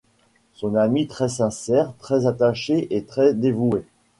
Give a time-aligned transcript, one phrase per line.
[0.53, 3.85] Son ami très sincère, très attaché et très dévoué.